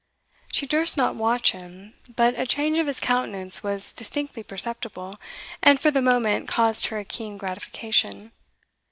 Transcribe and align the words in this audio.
She 0.51 0.65
durst 0.65 0.97
not 0.97 1.13
watch 1.15 1.51
him, 1.51 1.93
but 2.15 2.33
a 2.39 2.47
change 2.47 2.79
of 2.79 2.87
his 2.87 2.99
countenance 2.99 3.61
was 3.61 3.93
distinctly 3.93 4.41
perceptible, 4.41 5.19
and 5.61 5.79
for 5.79 5.91
the 5.91 6.01
moment 6.01 6.47
caused 6.47 6.87
her 6.87 6.97
a 6.97 7.05
keen 7.05 7.37
gratification. 7.37 8.31